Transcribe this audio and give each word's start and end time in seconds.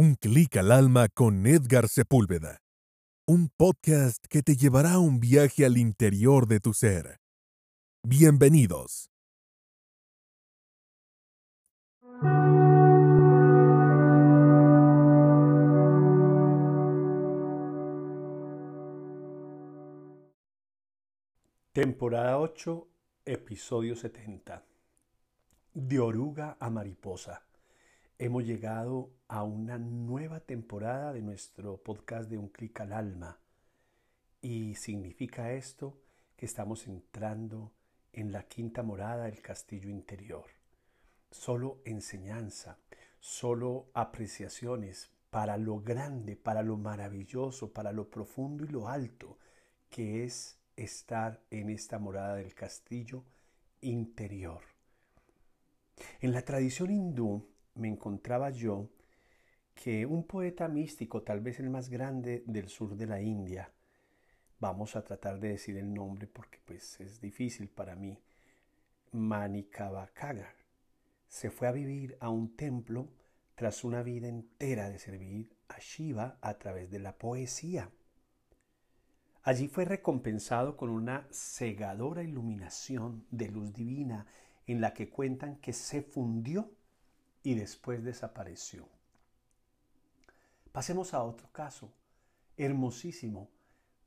Un 0.00 0.14
clic 0.14 0.56
al 0.56 0.70
alma 0.70 1.08
con 1.08 1.44
Edgar 1.44 1.88
Sepúlveda. 1.88 2.62
Un 3.26 3.48
podcast 3.48 4.24
que 4.30 4.42
te 4.42 4.54
llevará 4.54 4.92
a 4.92 4.98
un 5.00 5.18
viaje 5.18 5.66
al 5.66 5.76
interior 5.76 6.46
de 6.46 6.60
tu 6.60 6.72
ser. 6.72 7.18
Bienvenidos. 8.04 9.10
Temporada 21.72 22.38
8, 22.38 22.88
episodio 23.24 23.96
70. 23.96 24.64
De 25.74 25.98
oruga 25.98 26.56
a 26.60 26.70
mariposa. 26.70 27.47
Hemos 28.20 28.44
llegado 28.44 29.12
a 29.28 29.44
una 29.44 29.78
nueva 29.78 30.40
temporada 30.40 31.12
de 31.12 31.22
nuestro 31.22 31.76
podcast 31.76 32.28
de 32.28 32.36
Un 32.36 32.48
clic 32.48 32.80
al 32.80 32.92
alma. 32.92 33.38
Y 34.42 34.74
significa 34.74 35.52
esto 35.52 36.00
que 36.36 36.44
estamos 36.44 36.88
entrando 36.88 37.70
en 38.12 38.32
la 38.32 38.42
quinta 38.42 38.82
morada 38.82 39.26
del 39.26 39.40
castillo 39.40 39.88
interior. 39.88 40.46
Solo 41.30 41.80
enseñanza, 41.84 42.78
solo 43.20 43.86
apreciaciones 43.94 45.12
para 45.30 45.56
lo 45.56 45.80
grande, 45.80 46.34
para 46.34 46.64
lo 46.64 46.76
maravilloso, 46.76 47.72
para 47.72 47.92
lo 47.92 48.10
profundo 48.10 48.64
y 48.64 48.68
lo 48.68 48.88
alto 48.88 49.38
que 49.90 50.24
es 50.24 50.58
estar 50.74 51.40
en 51.52 51.70
esta 51.70 52.00
morada 52.00 52.34
del 52.34 52.52
castillo 52.52 53.22
interior. 53.80 54.62
En 56.20 56.32
la 56.32 56.42
tradición 56.42 56.90
hindú 56.90 57.46
me 57.78 57.88
encontraba 57.88 58.50
yo 58.50 58.88
que 59.74 60.04
un 60.04 60.24
poeta 60.24 60.68
místico, 60.68 61.22
tal 61.22 61.40
vez 61.40 61.60
el 61.60 61.70
más 61.70 61.88
grande 61.88 62.42
del 62.46 62.68
sur 62.68 62.96
de 62.96 63.06
la 63.06 63.20
India, 63.20 63.72
vamos 64.58 64.96
a 64.96 65.04
tratar 65.04 65.38
de 65.38 65.50
decir 65.50 65.76
el 65.76 65.94
nombre 65.94 66.26
porque 66.26 66.58
pues 66.64 67.00
es 67.00 67.20
difícil 67.20 67.68
para 67.68 67.94
mí, 67.94 68.18
Manikavakaga, 69.12 70.52
se 71.28 71.50
fue 71.50 71.68
a 71.68 71.72
vivir 71.72 72.16
a 72.20 72.28
un 72.28 72.56
templo 72.56 73.08
tras 73.54 73.84
una 73.84 74.02
vida 74.02 74.28
entera 74.28 74.88
de 74.88 74.98
servir 74.98 75.50
a 75.68 75.78
Shiva 75.78 76.38
a 76.40 76.58
través 76.58 76.90
de 76.90 76.98
la 76.98 77.16
poesía. 77.16 77.90
Allí 79.42 79.68
fue 79.68 79.84
recompensado 79.84 80.76
con 80.76 80.90
una 80.90 81.26
cegadora 81.30 82.22
iluminación 82.22 83.26
de 83.30 83.48
luz 83.48 83.72
divina 83.72 84.26
en 84.66 84.80
la 84.80 84.92
que 84.92 85.08
cuentan 85.08 85.56
que 85.56 85.72
se 85.72 86.02
fundió 86.02 86.70
y 87.42 87.54
después 87.54 88.04
desapareció. 88.04 88.88
Pasemos 90.72 91.14
a 91.14 91.22
otro 91.22 91.50
caso 91.50 91.92
hermosísimo 92.56 93.48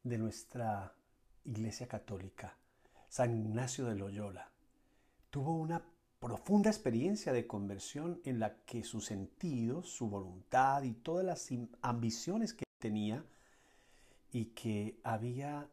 de 0.03 0.17
nuestra 0.17 0.93
Iglesia 1.43 1.87
Católica, 1.87 2.55
San 3.09 3.35
Ignacio 3.35 3.85
de 3.85 3.95
Loyola. 3.95 4.49
Tuvo 5.29 5.55
una 5.55 5.81
profunda 6.19 6.69
experiencia 6.69 7.33
de 7.33 7.47
conversión 7.47 8.21
en 8.25 8.39
la 8.39 8.55
que 8.63 8.83
sus 8.83 9.05
sentidos, 9.05 9.89
su 9.89 10.07
voluntad 10.07 10.83
y 10.83 10.93
todas 10.93 11.25
las 11.25 11.49
ambiciones 11.81 12.53
que 12.53 12.65
tenía 12.79 13.25
y 14.31 14.45
que 14.45 14.99
había 15.03 15.67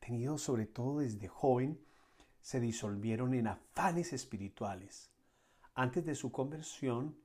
tenido 0.00 0.38
sobre 0.38 0.66
todo 0.66 1.00
desde 1.00 1.28
joven, 1.28 1.80
se 2.42 2.60
disolvieron 2.60 3.34
en 3.34 3.46
afanes 3.46 4.12
espirituales. 4.12 5.10
Antes 5.80 6.04
de 6.04 6.14
su 6.14 6.30
conversión 6.30 7.16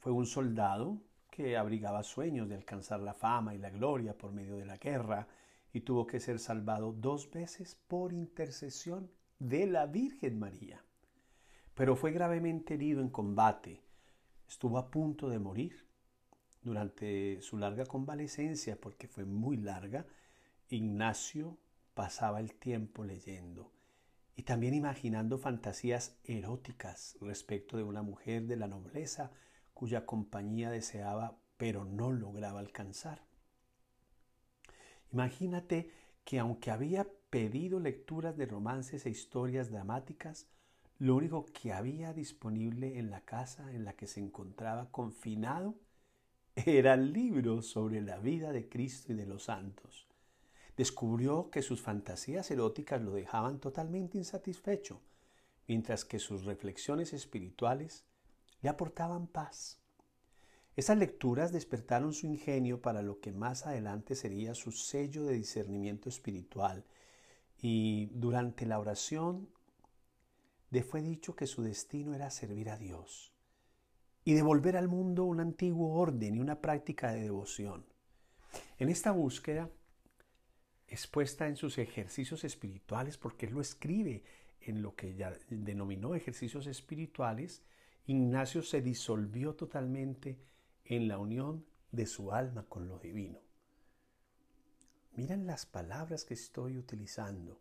fue 0.00 0.10
un 0.10 0.26
soldado 0.26 1.00
que 1.30 1.56
abrigaba 1.56 2.02
sueños 2.02 2.48
de 2.48 2.56
alcanzar 2.56 2.98
la 2.98 3.14
fama 3.14 3.54
y 3.54 3.58
la 3.58 3.70
gloria 3.70 4.18
por 4.18 4.32
medio 4.32 4.56
de 4.56 4.64
la 4.64 4.78
guerra 4.78 5.28
y 5.72 5.82
tuvo 5.82 6.08
que 6.08 6.18
ser 6.18 6.40
salvado 6.40 6.92
dos 6.92 7.30
veces 7.30 7.78
por 7.86 8.12
intercesión 8.12 9.08
de 9.38 9.68
la 9.68 9.86
Virgen 9.86 10.40
María. 10.40 10.82
Pero 11.76 11.94
fue 11.94 12.10
gravemente 12.10 12.74
herido 12.74 13.00
en 13.00 13.10
combate. 13.10 13.80
Estuvo 14.48 14.78
a 14.78 14.90
punto 14.90 15.28
de 15.28 15.38
morir 15.38 15.86
durante 16.62 17.40
su 17.40 17.58
larga 17.58 17.86
convalecencia, 17.86 18.76
porque 18.80 19.06
fue 19.06 19.24
muy 19.24 19.56
larga, 19.56 20.04
Ignacio 20.68 21.58
pasaba 21.94 22.40
el 22.40 22.54
tiempo 22.54 23.04
leyendo 23.04 23.70
y 24.36 24.42
también 24.42 24.74
imaginando 24.74 25.38
fantasías 25.38 26.18
eróticas 26.24 27.16
respecto 27.20 27.76
de 27.76 27.82
una 27.82 28.02
mujer 28.02 28.46
de 28.46 28.56
la 28.56 28.68
nobleza 28.68 29.32
cuya 29.74 30.06
compañía 30.06 30.70
deseaba 30.70 31.38
pero 31.56 31.84
no 31.84 32.10
lograba 32.10 32.60
alcanzar. 32.60 33.22
Imagínate 35.12 35.90
que 36.24 36.38
aunque 36.38 36.70
había 36.70 37.06
pedido 37.30 37.80
lecturas 37.80 38.36
de 38.36 38.46
romances 38.46 39.06
e 39.06 39.10
historias 39.10 39.70
dramáticas, 39.70 40.48
lo 40.98 41.16
único 41.16 41.46
que 41.46 41.72
había 41.72 42.12
disponible 42.12 42.98
en 42.98 43.10
la 43.10 43.22
casa 43.22 43.72
en 43.72 43.84
la 43.84 43.94
que 43.94 44.06
se 44.06 44.20
encontraba 44.20 44.90
confinado 44.90 45.74
era 46.54 46.94
el 46.94 47.12
libro 47.12 47.62
sobre 47.62 48.00
la 48.02 48.18
vida 48.18 48.52
de 48.52 48.68
Cristo 48.68 49.12
y 49.12 49.16
de 49.16 49.26
los 49.26 49.44
santos. 49.44 50.09
Descubrió 50.80 51.50
que 51.50 51.60
sus 51.60 51.82
fantasías 51.82 52.50
eróticas 52.50 53.02
lo 53.02 53.12
dejaban 53.12 53.60
totalmente 53.60 54.16
insatisfecho, 54.16 55.02
mientras 55.68 56.06
que 56.06 56.18
sus 56.18 56.46
reflexiones 56.46 57.12
espirituales 57.12 58.06
le 58.62 58.70
aportaban 58.70 59.26
paz. 59.26 59.78
Esas 60.76 60.96
lecturas 60.96 61.52
despertaron 61.52 62.14
su 62.14 62.26
ingenio 62.26 62.80
para 62.80 63.02
lo 63.02 63.20
que 63.20 63.30
más 63.30 63.66
adelante 63.66 64.14
sería 64.14 64.54
su 64.54 64.72
sello 64.72 65.26
de 65.26 65.34
discernimiento 65.34 66.08
espiritual 66.08 66.86
y 67.58 68.06
durante 68.14 68.64
la 68.64 68.78
oración 68.78 69.50
le 70.70 70.82
fue 70.82 71.02
dicho 71.02 71.36
que 71.36 71.46
su 71.46 71.62
destino 71.62 72.14
era 72.14 72.30
servir 72.30 72.70
a 72.70 72.78
Dios 72.78 73.34
y 74.24 74.32
devolver 74.32 74.78
al 74.78 74.88
mundo 74.88 75.24
un 75.24 75.40
antiguo 75.40 75.92
orden 76.00 76.36
y 76.36 76.40
una 76.40 76.62
práctica 76.62 77.12
de 77.12 77.20
devoción. 77.20 77.84
En 78.78 78.88
esta 78.88 79.10
búsqueda, 79.10 79.68
expuesta 80.90 81.46
en 81.46 81.56
sus 81.56 81.78
ejercicios 81.78 82.44
espirituales, 82.44 83.16
porque 83.16 83.46
él 83.46 83.54
lo 83.54 83.60
escribe 83.60 84.24
en 84.60 84.82
lo 84.82 84.94
que 84.94 85.14
ya 85.14 85.32
denominó 85.48 86.14
ejercicios 86.14 86.66
espirituales, 86.66 87.62
Ignacio 88.06 88.62
se 88.62 88.82
disolvió 88.82 89.54
totalmente 89.54 90.38
en 90.84 91.06
la 91.06 91.18
unión 91.18 91.64
de 91.92 92.06
su 92.06 92.32
alma 92.32 92.64
con 92.68 92.88
lo 92.88 92.98
divino. 92.98 93.40
Miren 95.12 95.46
las 95.46 95.64
palabras 95.64 96.24
que 96.24 96.34
estoy 96.34 96.76
utilizando. 96.76 97.60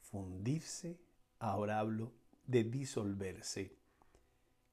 Fundirse, 0.00 0.98
ahora 1.38 1.78
hablo 1.78 2.12
de 2.46 2.64
disolverse. 2.64 3.76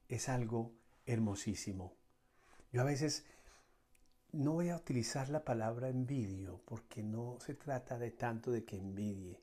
Es 0.08 0.28
algo 0.28 0.72
hermosísimo. 1.06 1.94
Yo 2.72 2.80
a 2.80 2.84
veces 2.84 3.24
no 4.32 4.52
voy 4.52 4.68
a 4.68 4.76
utilizar 4.76 5.30
la 5.30 5.44
palabra 5.44 5.88
envidio 5.88 6.60
porque 6.66 7.02
no 7.02 7.38
se 7.40 7.54
trata 7.54 7.98
de 7.98 8.10
tanto 8.10 8.50
de 8.50 8.64
que 8.64 8.76
envidie, 8.76 9.40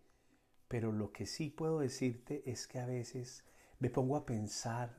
pero 0.67 0.91
lo 0.91 1.11
que 1.11 1.25
sí 1.25 1.49
puedo 1.49 1.79
decirte 1.79 2.43
es 2.45 2.67
que 2.67 2.79
a 2.79 2.85
veces 2.85 3.43
me 3.79 3.89
pongo 3.89 4.15
a 4.15 4.25
pensar 4.25 4.95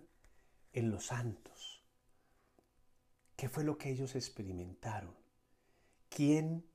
en 0.73 0.91
los 0.91 1.07
santos. 1.07 1.85
¿Qué 3.37 3.49
fue 3.49 3.65
lo 3.65 3.79
que 3.79 3.91
ellos 3.91 4.17
experimentaron? 4.17 5.15
¿Quién 6.09 6.67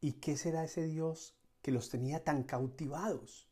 y 0.00 0.14
qué 0.14 0.36
será 0.36 0.64
ese 0.64 0.86
Dios 0.86 1.36
que 1.60 1.72
los 1.72 1.90
tenía 1.90 2.24
tan 2.24 2.44
cautivados? 2.44 3.48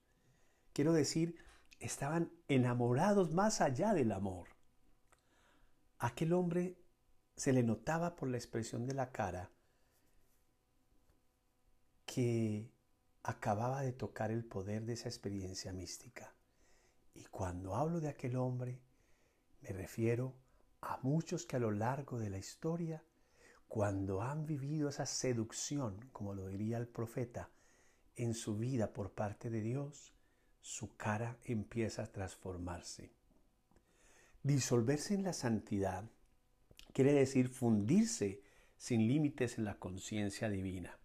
Quiero 0.73 0.93
decir, 0.93 1.37
estaban 1.81 2.33
enamorados 2.49 3.33
más 3.33 3.61
allá 3.61 3.93
del 3.93 4.13
amor. 4.13 4.49
Aquel 5.99 6.33
hombre 6.33 6.80
se 7.41 7.55
le 7.55 7.63
notaba 7.63 8.17
por 8.17 8.29
la 8.29 8.37
expresión 8.37 8.85
de 8.85 8.93
la 8.93 9.13
cara 9.13 9.51
que 12.05 12.71
acababa 13.23 13.81
de 13.81 13.95
tocar 13.95 14.31
el 14.31 14.45
poder 14.45 14.85
de 14.85 14.93
esa 14.93 15.09
experiencia 15.09 15.73
mística. 15.73 16.35
Y 17.15 17.25
cuando 17.25 17.77
hablo 17.77 17.99
de 17.99 18.11
aquel 18.11 18.37
hombre, 18.37 18.83
me 19.63 19.71
refiero 19.71 20.35
a 20.83 20.99
muchos 21.01 21.47
que 21.47 21.57
a 21.57 21.61
lo 21.61 21.71
largo 21.71 22.19
de 22.19 22.29
la 22.29 22.37
historia, 22.37 23.03
cuando 23.69 24.21
han 24.21 24.45
vivido 24.45 24.91
esa 24.91 25.07
seducción, 25.07 26.11
como 26.13 26.35
lo 26.35 26.47
diría 26.47 26.77
el 26.77 26.89
profeta, 26.89 27.49
en 28.17 28.35
su 28.35 28.59
vida 28.59 28.93
por 28.93 29.13
parte 29.13 29.49
de 29.49 29.63
Dios, 29.63 30.13
su 30.61 30.95
cara 30.95 31.39
empieza 31.45 32.03
a 32.03 32.13
transformarse. 32.13 33.15
Disolverse 34.43 35.15
en 35.15 35.23
la 35.23 35.33
santidad 35.33 36.05
quiere 36.93 37.13
decir 37.13 37.49
fundirse 37.49 38.43
sin 38.77 39.07
límites 39.07 39.59
en 39.59 39.65
la 39.65 39.77
conciencia 39.77 40.49
divina. 40.49 40.99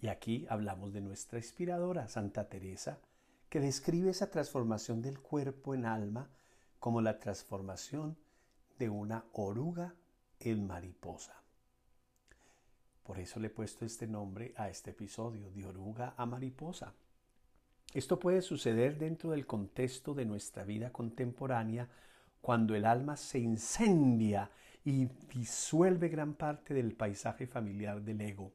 Y 0.00 0.08
aquí 0.08 0.46
hablamos 0.48 0.92
de 0.92 1.00
nuestra 1.00 1.38
inspiradora, 1.38 2.08
Santa 2.08 2.48
Teresa, 2.48 2.98
que 3.48 3.60
describe 3.60 4.10
esa 4.10 4.30
transformación 4.30 5.02
del 5.02 5.20
cuerpo 5.20 5.74
en 5.74 5.86
alma 5.86 6.30
como 6.78 7.00
la 7.00 7.18
transformación 7.18 8.16
de 8.78 8.88
una 8.88 9.24
oruga 9.32 9.94
en 10.40 10.66
mariposa. 10.66 11.42
Por 13.02 13.18
eso 13.18 13.40
le 13.40 13.46
he 13.46 13.50
puesto 13.50 13.84
este 13.84 14.06
nombre 14.06 14.52
a 14.56 14.68
este 14.68 14.90
episodio, 14.90 15.50
de 15.50 15.64
oruga 15.64 16.14
a 16.16 16.26
mariposa. 16.26 16.94
Esto 17.94 18.18
puede 18.18 18.42
suceder 18.42 18.98
dentro 18.98 19.30
del 19.30 19.46
contexto 19.46 20.14
de 20.14 20.26
nuestra 20.26 20.64
vida 20.64 20.92
contemporánea 20.92 21.88
cuando 22.40 22.74
el 22.74 22.84
alma 22.84 23.16
se 23.16 23.38
incendia 23.38 24.50
y 24.84 25.06
disuelve 25.32 26.08
gran 26.08 26.34
parte 26.34 26.74
del 26.74 26.94
paisaje 26.94 27.46
familiar 27.46 28.02
del 28.02 28.20
ego. 28.20 28.52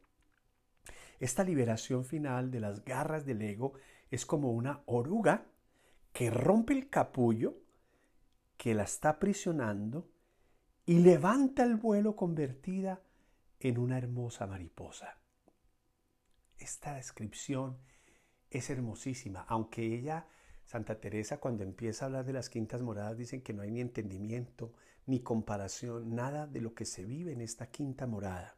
Esta 1.20 1.44
liberación 1.44 2.06
final 2.06 2.52
de 2.52 2.60
las 2.60 2.84
garras 2.84 3.26
del 3.26 3.42
ego 3.42 3.74
es 4.12 4.26
como 4.26 4.52
una 4.52 4.82
oruga 4.86 5.46
que 6.12 6.30
rompe 6.30 6.74
el 6.74 6.90
capullo 6.90 7.58
que 8.58 8.74
la 8.74 8.84
está 8.84 9.10
aprisionando 9.10 10.10
y 10.86 11.00
levanta 11.00 11.64
el 11.64 11.76
vuelo 11.76 12.16
convertida 12.16 13.02
en 13.60 13.78
una 13.78 13.98
hermosa 13.98 14.46
mariposa. 14.48 15.18
Esta 16.58 16.96
descripción 16.96 17.78
es 18.50 18.70
hermosísima, 18.70 19.46
aunque 19.48 19.84
ella, 19.86 20.28
Santa 20.66 21.00
Teresa, 21.00 21.40
cuando 21.40 21.64
empieza 21.64 22.06
a 22.06 22.08
hablar 22.08 22.26
de 22.26 22.34
las 22.34 22.50
quintas 22.50 22.82
moradas, 22.82 23.18
dicen 23.18 23.42
que 23.42 23.54
no 23.54 23.64
hay 23.64 23.72
ni 23.72 23.82
entendimiento, 23.82 24.74
ni 25.06 25.22
comparación, 25.22 26.16
nada 26.16 26.48
de 26.48 26.62
lo 26.62 26.74
que 26.74 26.86
se 26.86 27.06
vive 27.06 27.34
en 27.34 27.42
esta 27.42 27.68
quinta 27.68 28.08
morada. 28.08 28.56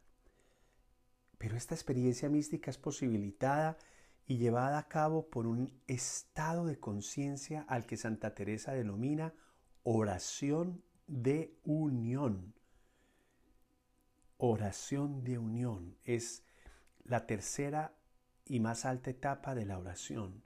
Pero 1.38 1.56
esta 1.56 1.74
experiencia 1.74 2.28
mística 2.28 2.70
es 2.70 2.78
posibilitada 2.78 3.76
y 4.26 4.38
llevada 4.38 4.78
a 4.78 4.88
cabo 4.88 5.28
por 5.28 5.46
un 5.46 5.80
estado 5.86 6.66
de 6.66 6.80
conciencia 6.80 7.64
al 7.68 7.86
que 7.86 7.96
Santa 7.96 8.34
Teresa 8.34 8.72
denomina 8.72 9.34
oración 9.82 10.82
de 11.06 11.56
unión. 11.64 12.54
Oración 14.38 15.22
de 15.24 15.38
unión 15.38 15.96
es 16.04 16.44
la 17.04 17.26
tercera 17.26 17.94
y 18.44 18.60
más 18.60 18.84
alta 18.84 19.10
etapa 19.10 19.54
de 19.54 19.64
la 19.64 19.78
oración, 19.78 20.42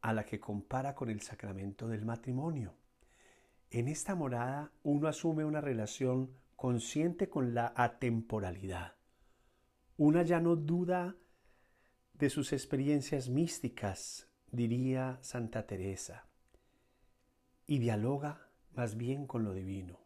a 0.00 0.12
la 0.12 0.24
que 0.24 0.40
compara 0.40 0.94
con 0.94 1.10
el 1.10 1.20
sacramento 1.20 1.88
del 1.88 2.04
matrimonio. 2.04 2.74
En 3.74 3.88
esta 3.88 4.14
morada 4.14 4.70
uno 4.82 5.08
asume 5.08 5.46
una 5.46 5.62
relación 5.62 6.30
consciente 6.56 7.30
con 7.30 7.54
la 7.54 7.72
atemporalidad. 7.74 8.96
Una 9.96 10.24
ya 10.24 10.40
no 10.40 10.56
duda 10.56 11.16
de 12.12 12.28
sus 12.28 12.52
experiencias 12.52 13.30
místicas, 13.30 14.28
diría 14.50 15.18
Santa 15.22 15.66
Teresa, 15.66 16.26
y 17.66 17.78
dialoga 17.78 18.50
más 18.74 18.98
bien 18.98 19.26
con 19.26 19.42
lo 19.42 19.54
divino. 19.54 20.00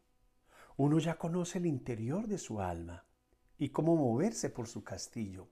Uno 0.76 1.00
ya 1.00 1.18
conoce 1.18 1.58
el 1.58 1.66
interior 1.66 2.28
de 2.28 2.38
su 2.38 2.60
alma 2.60 3.04
y 3.58 3.70
cómo 3.70 3.96
moverse 3.96 4.48
por 4.48 4.68
su 4.68 4.84
castillo. 4.84 5.48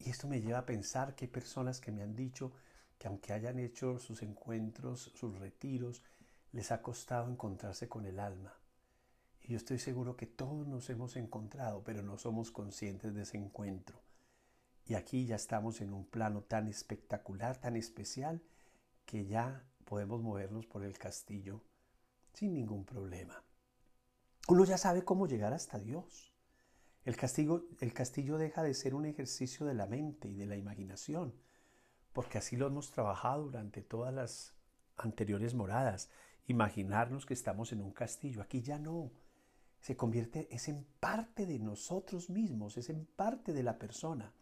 Y 0.00 0.10
esto 0.10 0.26
me 0.26 0.40
lleva 0.40 0.58
a 0.58 0.66
pensar 0.66 1.14
que 1.14 1.26
hay 1.26 1.30
personas 1.30 1.80
que 1.80 1.92
me 1.92 2.02
han 2.02 2.16
dicho 2.16 2.50
que 2.98 3.06
aunque 3.06 3.32
hayan 3.32 3.60
hecho 3.60 4.00
sus 4.00 4.22
encuentros, 4.24 5.12
sus 5.14 5.38
retiros, 5.38 6.02
les 6.52 6.72
ha 6.72 6.82
costado 6.82 7.30
encontrarse 7.30 7.88
con 7.88 8.06
el 8.06 8.20
alma. 8.20 8.54
Y 9.42 9.52
yo 9.52 9.56
estoy 9.56 9.78
seguro 9.78 10.16
que 10.16 10.26
todos 10.26 10.66
nos 10.66 10.90
hemos 10.90 11.16
encontrado, 11.16 11.82
pero 11.84 12.02
no 12.02 12.18
somos 12.18 12.50
conscientes 12.50 13.14
de 13.14 13.22
ese 13.22 13.38
encuentro. 13.38 14.02
Y 14.84 14.94
aquí 14.94 15.26
ya 15.26 15.36
estamos 15.36 15.80
en 15.80 15.92
un 15.92 16.06
plano 16.06 16.42
tan 16.42 16.66
espectacular, 16.68 17.58
tan 17.58 17.76
especial, 17.76 18.42
que 19.04 19.26
ya 19.26 19.66
podemos 19.84 20.22
movernos 20.22 20.66
por 20.66 20.84
el 20.84 20.98
castillo 20.98 21.62
sin 22.32 22.54
ningún 22.54 22.84
problema. 22.84 23.42
Uno 24.48 24.64
ya 24.64 24.78
sabe 24.78 25.04
cómo 25.04 25.26
llegar 25.26 25.52
hasta 25.52 25.78
Dios. 25.78 26.34
El, 27.04 27.16
el 27.80 27.92
castillo 27.94 28.38
deja 28.38 28.62
de 28.62 28.74
ser 28.74 28.94
un 28.94 29.06
ejercicio 29.06 29.66
de 29.66 29.74
la 29.74 29.86
mente 29.86 30.28
y 30.28 30.34
de 30.34 30.46
la 30.46 30.56
imaginación, 30.56 31.34
porque 32.12 32.38
así 32.38 32.56
lo 32.56 32.66
hemos 32.66 32.90
trabajado 32.90 33.44
durante 33.44 33.82
todas 33.82 34.12
las 34.12 34.54
anteriores 34.96 35.54
moradas. 35.54 36.10
Imaginarnos 36.48 37.26
que 37.26 37.34
estamos 37.34 37.72
en 37.72 37.82
un 37.82 37.92
castillo. 37.92 38.40
Aquí 38.40 38.62
ya 38.62 38.78
no. 38.78 39.12
Se 39.80 39.96
convierte, 39.96 40.48
es 40.50 40.68
en 40.68 40.84
parte 40.98 41.44
de 41.44 41.58
nosotros 41.58 42.30
mismos, 42.30 42.78
es 42.78 42.88
en 42.88 43.04
parte 43.04 43.52
de 43.52 43.62
la 43.62 43.78
persona. 43.78 44.32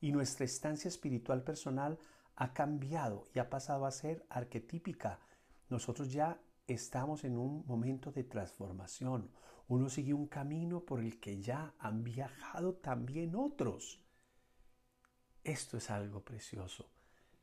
Y 0.00 0.10
nuestra 0.10 0.44
estancia 0.44 0.88
espiritual 0.88 1.44
personal 1.44 1.98
ha 2.34 2.52
cambiado 2.52 3.28
y 3.32 3.38
ha 3.38 3.48
pasado 3.48 3.86
a 3.86 3.92
ser 3.92 4.26
arquetípica. 4.28 5.20
Nosotros 5.70 6.12
ya 6.12 6.40
estamos 6.66 7.22
en 7.22 7.38
un 7.38 7.64
momento 7.66 8.10
de 8.10 8.24
transformación. 8.24 9.30
Uno 9.68 9.88
sigue 9.88 10.14
un 10.14 10.26
camino 10.26 10.80
por 10.80 10.98
el 10.98 11.20
que 11.20 11.40
ya 11.40 11.72
han 11.78 12.02
viajado 12.02 12.74
también 12.74 13.36
otros. 13.36 14.04
Esto 15.44 15.76
es 15.76 15.88
algo 15.88 16.24
precioso. 16.24 16.90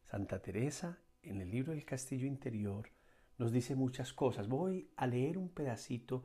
Santa 0.03 0.41
Teresa, 0.41 0.99
en 1.23 1.39
el 1.39 1.49
libro 1.49 1.71
del 1.71 1.85
Castillo 1.85 2.27
Interior, 2.27 2.89
nos 3.37 3.51
dice 3.51 3.75
muchas 3.75 4.13
cosas. 4.13 4.47
Voy 4.47 4.89
a 4.95 5.07
leer 5.07 5.37
un 5.37 5.49
pedacito 5.49 6.23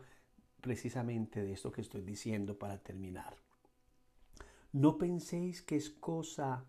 precisamente 0.61 1.43
de 1.43 1.53
esto 1.53 1.73
que 1.73 1.81
estoy 1.81 2.03
diciendo 2.03 2.59
para 2.59 2.79
terminar. 2.79 3.37
No 4.73 4.99
penséis 4.99 5.63
que 5.63 5.77
es 5.77 5.91
cosa 5.91 6.65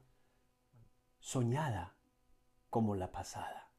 soñada 1.20 1.96
como 2.70 2.96
la 2.96 3.12
pasada. 3.12 3.70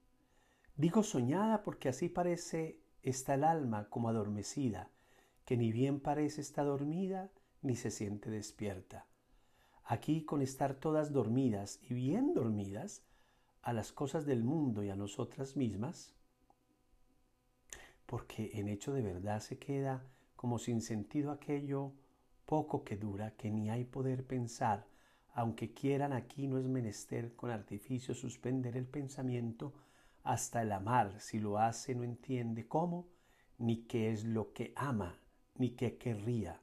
Digo 0.76 1.02
soñada 1.02 1.62
porque 1.62 1.88
así 1.88 2.08
parece 2.08 2.80
está 3.02 3.34
el 3.34 3.44
alma 3.44 3.88
como 3.88 4.08
adormecida, 4.08 4.90
que 5.44 5.56
ni 5.56 5.72
bien 5.72 6.00
parece 6.00 6.40
está 6.40 6.62
dormida 6.62 7.30
ni 7.62 7.74
se 7.74 7.90
siente 7.90 8.30
despierta. 8.30 9.06
Aquí 9.84 10.24
con 10.24 10.40
estar 10.42 10.74
todas 10.74 11.12
dormidas 11.12 11.80
y 11.82 11.94
bien 11.94 12.34
dormidas 12.34 13.02
a 13.62 13.72
las 13.72 13.92
cosas 13.92 14.24
del 14.26 14.44
mundo 14.44 14.84
y 14.84 14.90
a 14.90 14.96
nosotras 14.96 15.56
mismas, 15.56 16.14
porque 18.12 18.50
en 18.52 18.68
hecho 18.68 18.92
de 18.92 19.00
verdad 19.00 19.40
se 19.40 19.58
queda 19.58 20.04
como 20.36 20.58
sin 20.58 20.82
sentido 20.82 21.30
aquello 21.30 21.94
poco 22.44 22.84
que 22.84 22.98
dura, 22.98 23.34
que 23.38 23.50
ni 23.50 23.70
hay 23.70 23.84
poder 23.86 24.26
pensar, 24.26 24.86
aunque 25.32 25.72
quieran 25.72 26.12
aquí 26.12 26.46
no 26.46 26.58
es 26.58 26.66
menester 26.66 27.34
con 27.34 27.50
artificio 27.50 28.14
suspender 28.14 28.76
el 28.76 28.84
pensamiento 28.84 29.72
hasta 30.24 30.60
el 30.60 30.72
amar, 30.72 31.22
si 31.22 31.38
lo 31.38 31.56
hace 31.56 31.94
no 31.94 32.04
entiende 32.04 32.68
cómo, 32.68 33.08
ni 33.56 33.84
qué 33.84 34.12
es 34.12 34.24
lo 34.24 34.52
que 34.52 34.74
ama, 34.76 35.18
ni 35.56 35.70
qué 35.70 35.96
querría. 35.96 36.60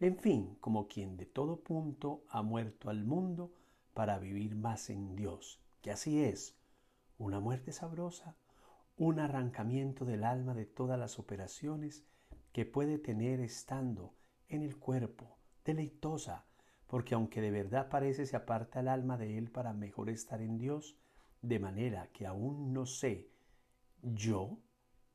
En 0.00 0.16
fin, 0.16 0.56
como 0.60 0.88
quien 0.88 1.16
de 1.16 1.26
todo 1.26 1.60
punto 1.60 2.24
ha 2.30 2.42
muerto 2.42 2.90
al 2.90 3.04
mundo 3.04 3.52
para 3.94 4.18
vivir 4.18 4.56
más 4.56 4.90
en 4.90 5.14
Dios, 5.14 5.60
que 5.82 5.92
así 5.92 6.20
es, 6.24 6.56
una 7.16 7.38
muerte 7.38 7.70
sabrosa, 7.70 8.34
un 9.00 9.18
arrancamiento 9.18 10.04
del 10.04 10.24
alma 10.24 10.52
de 10.52 10.66
todas 10.66 10.98
las 10.98 11.18
operaciones 11.18 12.04
que 12.52 12.66
puede 12.66 12.98
tener 12.98 13.40
estando 13.40 14.12
en 14.50 14.60
el 14.60 14.76
cuerpo, 14.76 15.38
deleitosa, 15.64 16.44
porque 16.86 17.14
aunque 17.14 17.40
de 17.40 17.50
verdad 17.50 17.88
parece 17.88 18.26
se 18.26 18.36
aparta 18.36 18.80
el 18.80 18.88
alma 18.88 19.16
de 19.16 19.38
él 19.38 19.50
para 19.50 19.72
mejor 19.72 20.10
estar 20.10 20.42
en 20.42 20.58
Dios, 20.58 20.98
de 21.40 21.58
manera 21.58 22.10
que 22.12 22.26
aún 22.26 22.74
no 22.74 22.84
sé 22.84 23.30
yo 24.02 24.58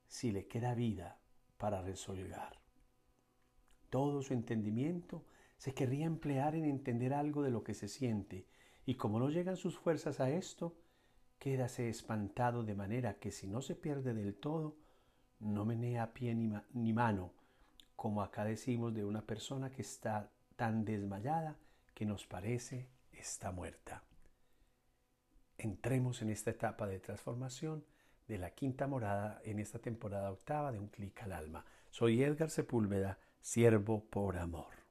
si 0.08 0.32
le 0.32 0.48
queda 0.48 0.74
vida 0.74 1.20
para 1.60 1.84
resolver. 1.84 2.58
Todo 3.92 4.24
su 4.24 4.34
entendimiento 4.34 5.24
se 5.58 5.76
querría 5.76 6.08
emplear 6.08 6.56
en 6.56 6.66
entender 6.66 7.14
algo 7.14 7.44
de 7.44 7.52
lo 7.52 7.64
que 7.64 7.76
se 7.76 7.88
siente, 7.88 8.48
y 8.84 8.96
como 8.96 9.20
no 9.20 9.30
llegan 9.30 9.58
sus 9.58 9.78
fuerzas 9.78 10.20
a 10.20 10.32
esto, 10.32 10.76
quédase 11.40 11.90
espantado 11.90 12.64
de 12.64 12.76
manera 12.76 13.20
que 13.20 13.32
si 13.32 13.48
no 13.48 13.62
se 13.62 13.76
pierde 13.76 14.14
del 14.14 14.36
todo, 14.36 14.78
no 15.40 15.66
menea 15.66 16.14
pie 16.14 16.34
ni, 16.34 16.52
ni 16.74 16.94
mano, 16.94 17.34
como 17.96 18.22
acá 18.22 18.46
decimos 18.46 18.94
de 18.94 19.06
una 19.06 19.22
persona 19.22 19.70
que 19.72 19.82
está 19.82 20.32
tan 20.56 20.86
desmayada 20.86 21.58
que 21.94 22.06
nos 22.06 22.26
parece 22.26 22.90
está 23.12 23.52
muerta. 23.52 24.04
Entremos 25.58 26.22
en 26.22 26.30
esta 26.30 26.52
etapa 26.52 26.88
de 26.88 27.00
transformación 27.00 27.86
de 28.28 28.38
la 28.38 28.52
quinta 28.52 28.88
morada 28.88 29.42
en 29.44 29.60
esta 29.60 29.80
temporada 29.80 30.32
octava 30.32 30.72
de 30.72 30.80
Un 30.80 30.88
clic 30.88 31.22
al 31.24 31.32
alma. 31.32 31.66
Soy 31.90 32.24
Edgar 32.24 32.50
Sepúlveda, 32.50 33.20
siervo 33.40 34.04
por 34.04 34.38
amor. 34.38 34.85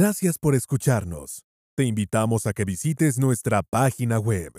Gracias 0.00 0.38
por 0.38 0.54
escucharnos. 0.54 1.42
Te 1.76 1.82
invitamos 1.82 2.46
a 2.46 2.52
que 2.52 2.64
visites 2.64 3.18
nuestra 3.18 3.64
página 3.64 4.20
web 4.20 4.52